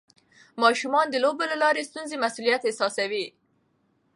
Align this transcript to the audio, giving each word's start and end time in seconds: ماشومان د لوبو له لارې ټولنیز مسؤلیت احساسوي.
ماشومان 0.61 1.05
د 1.09 1.15
لوبو 1.23 1.43
له 1.51 1.55
لارې 1.63 1.87
ټولنیز 1.91 2.11
مسؤلیت 2.23 2.61
احساسوي. 2.65 3.25